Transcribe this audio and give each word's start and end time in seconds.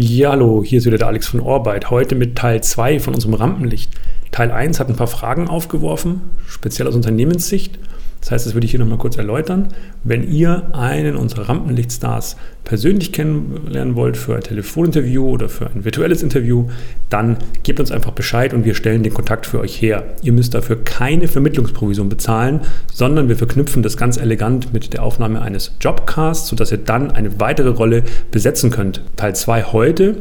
Ja, 0.00 0.30
hallo, 0.30 0.62
hier 0.64 0.78
ist 0.78 0.86
wieder 0.86 0.96
der 0.96 1.08
Alex 1.08 1.26
von 1.26 1.40
Orbeit. 1.40 1.90
Heute 1.90 2.14
mit 2.14 2.36
Teil 2.36 2.62
2 2.62 3.00
von 3.00 3.14
unserem 3.14 3.34
Rampenlicht. 3.34 3.90
Teil 4.30 4.52
1 4.52 4.78
hat 4.78 4.88
ein 4.88 4.94
paar 4.94 5.08
Fragen 5.08 5.48
aufgeworfen, 5.48 6.20
speziell 6.46 6.86
aus 6.86 6.94
Unternehmenssicht. 6.94 7.80
Das 8.20 8.30
heißt, 8.30 8.46
das 8.46 8.54
würde 8.54 8.64
ich 8.64 8.72
hier 8.72 8.80
nochmal 8.80 8.98
kurz 8.98 9.16
erläutern. 9.16 9.68
Wenn 10.04 10.28
ihr 10.28 10.74
einen 10.74 11.16
unserer 11.16 11.48
Rampenlichtstars 11.48 12.36
persönlich 12.64 13.12
kennenlernen 13.12 13.94
wollt 13.94 14.16
für 14.16 14.36
ein 14.36 14.42
Telefoninterview 14.42 15.26
oder 15.26 15.48
für 15.48 15.66
ein 15.66 15.84
virtuelles 15.84 16.22
Interview, 16.22 16.68
dann 17.08 17.38
gebt 17.62 17.80
uns 17.80 17.90
einfach 17.90 18.12
Bescheid 18.12 18.52
und 18.52 18.64
wir 18.64 18.74
stellen 18.74 19.02
den 19.02 19.14
Kontakt 19.14 19.46
für 19.46 19.60
euch 19.60 19.80
her. 19.80 20.04
Ihr 20.22 20.32
müsst 20.32 20.54
dafür 20.54 20.82
keine 20.84 21.28
Vermittlungsprovision 21.28 22.08
bezahlen, 22.08 22.60
sondern 22.92 23.28
wir 23.28 23.36
verknüpfen 23.36 23.82
das 23.82 23.96
ganz 23.96 24.18
elegant 24.18 24.72
mit 24.72 24.92
der 24.92 25.02
Aufnahme 25.02 25.40
eines 25.40 25.76
Jobcasts, 25.80 26.48
sodass 26.48 26.72
ihr 26.72 26.78
dann 26.78 27.10
eine 27.10 27.40
weitere 27.40 27.70
Rolle 27.70 28.02
besetzen 28.30 28.70
könnt. 28.70 29.02
Teil 29.16 29.34
2 29.34 29.62
heute 29.64 30.16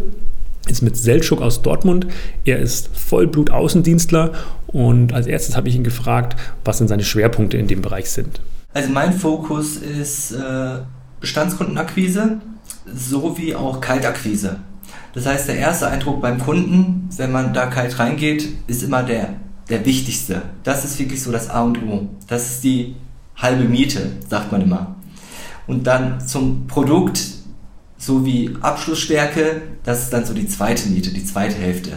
ist 0.70 0.82
mit 0.82 0.98
Seltschuk 0.98 1.42
aus 1.42 1.62
Dortmund. 1.62 2.08
Er 2.46 2.60
ist 2.60 2.90
Vollblut-Außendienstler 2.96 4.34
und 4.68 5.14
als 5.14 5.28
erstes 5.28 5.56
habe 5.56 5.70
ich 5.70 5.76
ihn 5.76 5.84
gefragt, 5.84 6.36
was 6.64 6.80
denn 6.80 6.88
seine 6.88 7.04
Schwerpunkte 7.04 7.58
in 7.58 7.68
dem 7.68 7.82
Bereich 7.82 8.10
sind. 8.10 8.42
Also 8.74 8.90
mein 8.92 9.14
Fokus 9.14 9.78
ist 9.78 10.32
äh, 10.32 10.80
Bestandskundenakquise 11.20 12.40
sowie 12.94 13.56
auch 13.56 13.82
Kaltakquise. 13.82 14.58
Das 15.14 15.26
heißt, 15.26 15.48
der 15.48 15.58
erste 15.58 15.88
Eindruck 15.88 16.22
beim 16.22 16.38
Kunden, 16.38 17.10
wenn 17.18 17.32
man 17.32 17.54
da 17.54 17.66
kalt 17.68 17.98
reingeht, 18.00 18.48
ist 18.68 18.84
immer 18.84 19.04
der, 19.04 19.30
der 19.70 19.86
wichtigste. 19.86 20.44
Das 20.64 20.86
ist 20.86 21.00
wirklich 21.00 21.22
so 21.24 21.31
das 21.31 21.50
A 21.50 21.64
und 21.64 21.81
O. 21.84 22.08
Das 22.28 22.50
ist 22.50 22.64
die 22.64 22.96
halbe 23.36 23.64
Miete, 23.64 24.12
sagt 24.30 24.52
man 24.52 24.62
immer. 24.62 24.96
Und 25.66 25.88
dann 25.88 26.26
zum 26.26 26.68
Produkt 26.68 27.20
sowie 27.98 28.56
Abschlussstärke, 28.62 29.62
das 29.84 30.03
ist 30.03 30.14
dann 30.14 30.26
so 30.26 30.34
die 30.34 30.48
zweite 30.48 30.90
Miete, 30.90 31.12
die 31.12 31.26
zweite 31.26 31.56
Hälfte. 31.56 31.92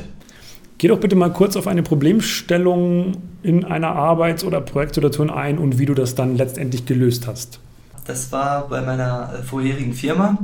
Geh 0.79 0.89
doch 0.89 0.99
bitte 0.99 1.15
mal 1.15 1.31
kurz 1.31 1.57
auf 1.57 1.67
eine 1.67 1.83
Problemstellung 1.83 3.13
in 3.43 3.65
einer 3.65 3.89
Arbeits- 3.89 4.45
oder 4.45 4.63
Projektsituation 4.63 5.29
ein 5.29 5.59
und 5.59 5.79
wie 5.79 5.87
du 5.87 5.95
das 5.95 6.15
dann 6.15 6.37
letztendlich 6.37 6.87
gelöst 6.87 7.27
hast. 7.27 7.61
Das 8.07 8.33
war 8.33 8.67
bei 8.69 8.81
meiner 8.81 9.35
äh, 9.35 9.43
vorherigen 9.43 9.93
Firma. 9.93 10.39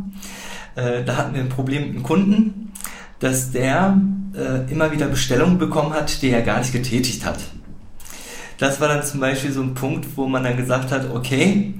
Äh, 0.74 1.04
da 1.04 1.16
hatten 1.16 1.34
wir 1.34 1.40
ein 1.40 1.48
Problem 1.48 1.84
mit 1.84 1.90
einem 1.92 2.02
Kunden, 2.02 2.72
dass 3.18 3.50
der 3.50 3.98
äh, 4.34 4.70
immer 4.70 4.92
wieder 4.92 5.06
Bestellungen 5.06 5.56
bekommen 5.56 5.94
hat, 5.94 6.20
die 6.20 6.30
er 6.30 6.42
gar 6.42 6.58
nicht 6.58 6.72
getätigt 6.72 7.24
hat. 7.24 7.38
Das 8.58 8.80
war 8.80 8.88
dann 8.88 9.02
zum 9.02 9.20
Beispiel 9.20 9.52
so 9.52 9.62
ein 9.62 9.74
Punkt, 9.74 10.06
wo 10.16 10.26
man 10.26 10.44
dann 10.44 10.56
gesagt 10.56 10.92
hat, 10.92 11.10
okay, 11.14 11.74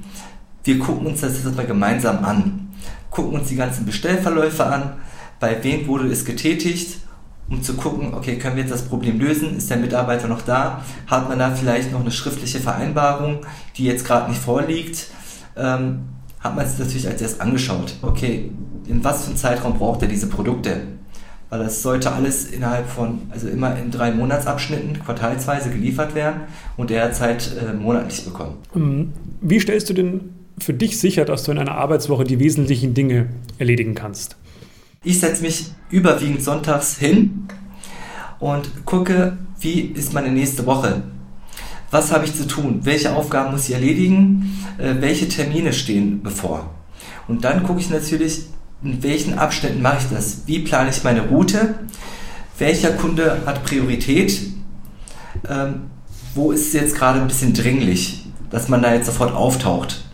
wir 0.63 0.79
gucken 0.79 1.07
uns 1.07 1.21
das 1.21 1.43
jetzt 1.43 1.55
mal 1.55 1.65
gemeinsam 1.65 2.25
an 2.25 2.66
gucken 3.09 3.39
uns 3.39 3.49
die 3.49 3.55
ganzen 3.55 3.85
Bestellverläufe 3.85 4.65
an, 4.65 4.93
bei 5.39 5.63
wem 5.63 5.87
wurde 5.87 6.07
es 6.07 6.25
getätigt, 6.25 6.99
um 7.49 7.61
zu 7.61 7.75
gucken, 7.75 8.13
okay, 8.13 8.37
können 8.37 8.55
wir 8.55 8.63
jetzt 8.63 8.73
das 8.73 8.83
Problem 8.83 9.19
lösen? 9.19 9.55
Ist 9.55 9.69
der 9.69 9.77
Mitarbeiter 9.77 10.27
noch 10.27 10.41
da? 10.41 10.83
Hat 11.07 11.29
man 11.29 11.39
da 11.39 11.51
vielleicht 11.51 11.91
noch 11.91 12.01
eine 12.01 12.11
schriftliche 12.11 12.59
Vereinbarung, 12.59 13.45
die 13.77 13.85
jetzt 13.85 14.05
gerade 14.05 14.29
nicht 14.29 14.41
vorliegt? 14.41 15.07
Ähm, 15.55 15.99
hat 16.39 16.55
man 16.55 16.67
sich 16.67 16.79
natürlich 16.79 17.07
als 17.07 17.21
erst 17.21 17.41
angeschaut, 17.41 17.95
okay, 18.01 18.51
in 18.87 19.03
was 19.03 19.23
für 19.23 19.27
einem 19.27 19.37
Zeitraum 19.37 19.77
braucht 19.77 20.01
er 20.01 20.07
diese 20.07 20.27
Produkte? 20.27 20.81
Weil 21.49 21.59
das 21.59 21.81
sollte 21.81 22.11
alles 22.11 22.51
innerhalb 22.51 22.87
von, 22.89 23.21
also 23.29 23.47
immer 23.47 23.77
in 23.77 23.89
drei 23.89 24.11
Monatsabschnitten, 24.11 24.99
quartalsweise 24.99 25.69
geliefert 25.69 26.13
werden 26.13 26.41
und 26.75 26.91
er 26.91 27.05
hat 27.05 27.15
Zeit 27.15 27.51
äh, 27.57 27.73
monatlich 27.73 28.25
bekommen. 28.25 28.57
Mhm. 28.73 29.13
Wie 29.39 29.59
stellst 29.59 29.89
du 29.89 29.93
denn 29.93 30.36
für 30.59 30.73
dich 30.73 30.99
sicher, 30.99 31.25
dass 31.25 31.43
du 31.43 31.51
in 31.51 31.57
einer 31.57 31.75
Arbeitswoche 31.75 32.23
die 32.23 32.39
wesentlichen 32.39 32.93
Dinge 32.93 33.29
erledigen 33.57 33.95
kannst? 33.95 34.35
Ich 35.03 35.19
setze 35.19 35.41
mich 35.41 35.71
überwiegend 35.89 36.43
sonntags 36.43 36.97
hin 36.97 37.47
und 38.39 38.85
gucke, 38.85 39.37
wie 39.59 39.81
ist 39.81 40.13
meine 40.13 40.31
nächste 40.31 40.65
Woche. 40.65 41.03
Was 41.91 42.11
habe 42.11 42.25
ich 42.25 42.35
zu 42.35 42.47
tun? 42.47 42.81
Welche 42.83 43.15
Aufgaben 43.15 43.51
muss 43.51 43.69
ich 43.69 43.75
erledigen? 43.75 44.53
Äh, 44.77 44.95
welche 44.99 45.29
Termine 45.29 45.71
stehen 45.71 46.21
bevor? 46.21 46.73
Und 47.27 47.43
dann 47.43 47.63
gucke 47.63 47.79
ich 47.79 47.89
natürlich, 47.89 48.45
in 48.83 49.01
welchen 49.03 49.37
Abschnitten 49.37 49.81
mache 49.81 49.99
ich 50.01 50.09
das? 50.09 50.43
Wie 50.45 50.59
plane 50.59 50.89
ich 50.89 51.03
meine 51.03 51.27
Route? 51.27 51.75
Welcher 52.57 52.91
Kunde 52.91 53.41
hat 53.45 53.63
Priorität? 53.63 54.39
Ähm, 55.47 55.91
wo 56.35 56.51
ist 56.51 56.67
es 56.67 56.73
jetzt 56.73 56.95
gerade 56.95 57.21
ein 57.21 57.27
bisschen 57.27 57.53
dringlich, 57.53 58.25
dass 58.49 58.67
man 58.67 58.81
da 58.81 58.93
jetzt 58.93 59.05
sofort 59.05 59.33
auftaucht? 59.33 60.06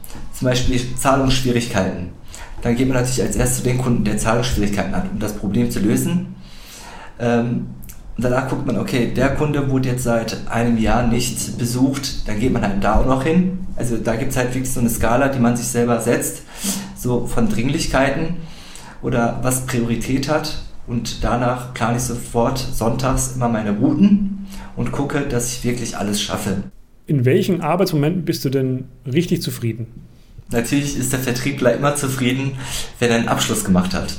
Zum 0.44 0.50
Beispiel 0.50 0.81
Zahlungsschwierigkeiten. 0.98 2.09
Dann 2.62 2.76
geht 2.76 2.90
man 2.90 2.98
natürlich 2.98 3.22
als 3.22 3.38
erstes 3.38 3.58
zu 3.59 3.64
dem 3.64 3.78
Kunden, 3.78 4.04
der 4.04 4.18
Zahlungsschwierigkeiten 4.18 4.94
hat, 4.94 5.09
um 5.09 5.18
das 5.18 5.34
Problem 5.34 5.72
zu 5.72 5.80
lösen. 5.80 6.36
Ähm, 7.18 7.68
und 8.18 8.24
danach 8.24 8.50
guckt 8.50 8.68
man, 8.68 8.78
okay, 8.78 9.14
der 9.16 9.36
Kunde 9.36 9.70
wurde 9.70 9.90
jetzt 9.90 10.04
seit 10.04 10.48
einem 10.50 10.78
Jahr 10.78 11.08
nicht 11.08 11.58
besucht, 11.58 12.28
dann 12.28 12.42
geht 12.42 12.52
man 12.52 12.62
halt 12.62 12.84
da 12.84 13.00
auch 13.00 13.06
noch 13.06 13.24
hin. 13.24 13.59
Also 13.78 13.96
da 13.96 14.18
gibt 14.18 14.31
es 14.31 14.38
halt 14.38 14.54
wirklich 14.54 14.72
so 14.72 14.81
eine 14.81 14.90
Skala, 14.90 15.30
die 15.30 15.40
man 15.40 15.56
sich 15.56 15.68
selber 15.68 16.02
setzt, 16.02 16.44
so 16.98 17.25
von 17.25 17.48
Dringlichkeiten 17.48 18.36
oder 19.02 19.40
was 19.44 19.66
Priorität 19.66 20.30
hat. 20.30 20.62
Und 20.88 21.24
danach 21.24 21.74
plane 21.74 21.96
ich 21.96 22.04
sofort 22.04 22.58
sonntags 22.58 23.36
immer 23.38 23.48
meine 23.48 23.78
Routen 23.78 24.46
und 24.75 24.92
gucke, 24.92 25.22
dass 25.22 25.54
ich 25.54 25.64
wirklich 25.64 25.96
alles 25.96 26.22
schaffe. 26.22 26.64
In 27.08 27.24
welchen 27.24 27.62
Arbeitsmomenten 27.62 28.25
bist 28.25 28.44
du 28.44 28.50
denn 28.50 28.86
richtig 29.06 29.42
zufrieden? 29.42 29.88
Natürlich 30.52 30.98
ist 30.98 31.14
der 31.14 31.20
Vertriebler 31.20 31.74
immer 31.74 31.96
zufrieden, 31.96 32.58
wenn 33.00 33.09
er 33.09 33.18
einen 33.18 33.28
Abschluss 33.28 33.64
gemacht 33.64 33.94
hat. 33.94 34.16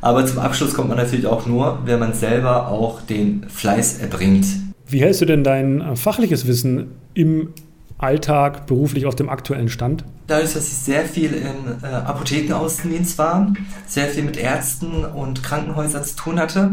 Aber 0.00 0.24
zum 0.26 0.38
Abschluss 0.38 0.74
kommt 0.74 0.88
man 0.88 0.98
natürlich 0.98 1.26
auch 1.26 1.46
nur, 1.46 1.80
wenn 1.84 1.98
man 1.98 2.14
selber 2.14 2.68
auch 2.68 3.02
den 3.02 3.46
Fleiß 3.48 3.98
erbringt. 3.98 4.46
Wie 4.86 5.00
hältst 5.00 5.20
du 5.20 5.26
denn 5.26 5.44
dein 5.44 5.80
äh, 5.80 5.96
fachliches 5.96 6.46
Wissen 6.46 6.92
im 7.14 7.52
Alltag 7.98 8.66
beruflich 8.66 9.06
auf 9.06 9.16
dem 9.16 9.28
aktuellen 9.28 9.68
Stand? 9.68 10.04
Dadurch, 10.28 10.54
dass 10.54 10.68
ich 10.68 10.74
sehr 10.74 11.04
viel 11.04 11.32
in 11.32 11.82
äh, 11.82 11.86
Apothekenaußendienst 11.86 13.18
war, 13.18 13.52
sehr 13.86 14.06
viel 14.06 14.22
mit 14.22 14.36
Ärzten 14.36 15.04
und 15.04 15.42
Krankenhäusern 15.42 16.04
zu 16.04 16.16
tun 16.16 16.38
hatte, 16.38 16.70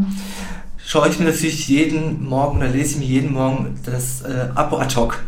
schaue 0.78 1.10
ich 1.10 1.20
mir 1.20 1.26
natürlich 1.26 1.68
jeden 1.68 2.24
Morgen 2.24 2.60
oder 2.60 2.70
lese 2.70 2.94
ich 2.94 2.98
mir 3.00 3.06
jeden 3.06 3.34
Morgen 3.34 3.80
das 3.86 4.22
äh, 4.22 4.50
Apo 4.54 4.78
Ad 4.78 4.96
hoc 4.96 5.24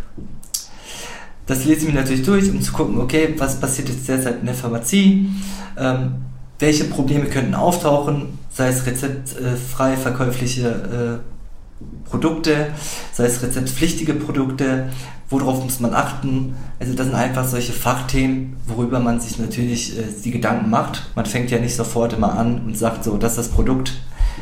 das 1.48 1.66
lese 1.66 1.88
ich 1.88 1.94
mir 1.94 2.00
natürlich 2.00 2.24
durch, 2.24 2.50
um 2.52 2.62
zu 2.62 2.74
gucken, 2.74 3.00
okay, 3.00 3.34
was 3.38 3.60
passiert 3.60 3.90
jetzt 3.90 4.08
derzeit 4.08 4.42
in 4.42 4.46
der 4.46 4.56
Pharmazie, 4.56 5.30
ähm, 5.78 6.16
welche 6.60 6.84
Probleme 6.84 7.26
könnten 7.26 7.56
auftauchen, 7.56 8.38
sei 8.52 8.68
es 8.68 8.86
rezeptfrei 8.86 9.96
verkäufliche 9.96 11.22
äh, 11.24 12.10
Produkte, 12.10 12.68
sei 13.14 13.26
es 13.26 13.42
rezeptpflichtige 13.42 14.14
Produkte, 14.14 14.90
worauf 15.30 15.64
muss 15.64 15.80
man 15.80 15.94
achten. 15.94 16.56
Also 16.80 16.94
das 16.94 17.08
sind 17.08 17.16
einfach 17.16 17.48
solche 17.48 17.74
Fachthemen, 17.74 18.58
worüber 18.66 19.00
man 19.00 19.20
sich 19.20 19.40
natürlich 19.40 19.98
äh, 19.98 20.04
die 20.24 20.32
Gedanken 20.32 20.70
macht. 20.70 21.12
Man 21.16 21.26
fängt 21.26 21.50
ja 21.52 21.60
nicht 21.60 21.76
sofort 21.76 22.14
immer 22.14 22.38
an 22.38 22.62
und 22.66 22.78
sagt 22.78 23.04
so, 23.04 23.18
das 23.18 23.34
ist 23.34 23.38
das 23.38 23.50
Produkt, 23.50 23.94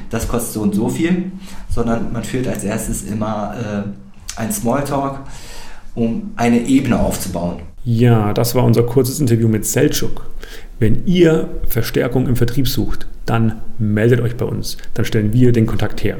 das 0.10 0.28
kostet 0.28 0.54
so 0.54 0.62
und 0.62 0.74
so 0.74 0.90
viel, 0.90 1.32
sondern 1.70 2.12
man 2.14 2.24
führt 2.24 2.48
als 2.48 2.64
erstes 2.64 3.04
immer 3.04 3.56
äh, 3.56 4.40
ein 4.40 4.52
Smalltalk 4.52 5.20
um 5.96 6.32
eine 6.36 6.68
Ebene 6.68 7.00
aufzubauen. 7.00 7.58
Ja, 7.84 8.34
das 8.34 8.56
war 8.56 8.64
unser 8.64 8.84
kurzes 8.84 9.20
Interview 9.20 9.48
mit 9.48 9.66
Selchuk. 9.66 10.28
Wenn 10.80 11.06
ihr 11.06 11.50
Verstärkung 11.68 12.28
im 12.28 12.36
Vertrieb 12.36 12.68
sucht, 12.68 13.08
dann 13.26 13.62
meldet 13.80 14.22
euch 14.22 14.36
bei 14.36 14.46
uns. 14.46 14.78
Dann 14.94 15.06
stellen 15.06 15.34
wir 15.34 15.52
den 15.52 15.66
Kontakt 15.66 16.04
her. 16.04 16.18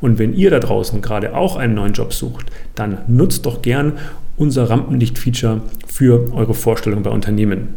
Und 0.00 0.18
wenn 0.18 0.34
ihr 0.34 0.50
da 0.50 0.58
draußen 0.58 1.00
gerade 1.00 1.34
auch 1.34 1.56
einen 1.56 1.74
neuen 1.74 1.92
Job 1.92 2.12
sucht, 2.12 2.46
dann 2.74 2.98
nutzt 3.08 3.46
doch 3.46 3.62
gern 3.62 3.94
unser 4.36 4.70
Rampenlicht-Feature 4.70 5.62
für 5.86 6.32
eure 6.32 6.54
Vorstellung 6.54 7.02
bei 7.02 7.10
Unternehmen. 7.10 7.68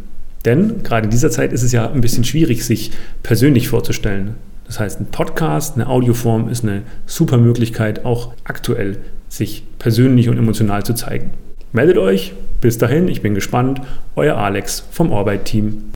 Denn 0.46 0.84
gerade 0.84 1.06
in 1.06 1.12
dieser 1.12 1.32
Zeit 1.32 1.54
ist 1.54 1.64
es 1.64 1.72
ja 1.72 1.90
ein 1.90 2.02
bisschen 2.02 2.24
schwierig, 2.24 2.66
sich 2.66 2.92
persönlich 3.22 3.70
vorzustellen. 3.70 4.36
Das 4.66 4.80
heißt, 4.80 5.00
ein 5.00 5.08
Podcast, 5.08 5.76
eine 5.76 5.88
Audioform 5.88 6.50
ist 6.50 6.64
eine 6.64 6.84
super 7.06 7.38
Möglichkeit, 7.38 8.06
auch 8.06 8.34
aktuell 8.44 8.98
sich 9.30 9.64
persönlich 9.80 10.30
und 10.30 10.38
emotional 10.38 10.84
zu 10.84 10.94
zeigen. 10.94 11.32
Meldet 11.72 11.98
euch. 11.98 12.34
Bis 12.62 12.78
dahin, 12.78 13.08
ich 13.08 13.22
bin 13.22 13.36
gespannt. 13.36 13.82
Euer 14.16 14.38
Alex 14.38 14.88
vom 14.92 15.12
Arbeit-Team. 15.12 15.92